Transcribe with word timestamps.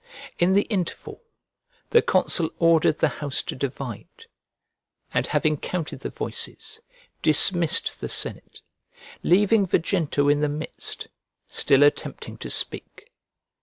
In 0.39 0.53
the 0.53 0.63
interval, 0.63 1.21
the 1.91 2.01
consul 2.01 2.49
ordered 2.57 2.97
the 2.97 3.07
house 3.07 3.43
to 3.43 3.55
divide, 3.55 4.25
and 5.13 5.27
having 5.27 5.57
counted 5.57 5.99
the 5.99 6.09
voices, 6.09 6.79
dismissed 7.21 8.01
the 8.01 8.09
senate, 8.09 8.61
leaving 9.21 9.67
Vejento 9.67 10.27
in 10.31 10.39
the 10.39 10.49
midst, 10.49 11.07
still 11.47 11.83
attempting 11.83 12.35
to 12.39 12.49
speak. 12.49 13.11